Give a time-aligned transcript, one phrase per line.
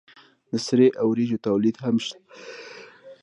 [0.51, 2.19] د سرې او وریجو تولید هم شته.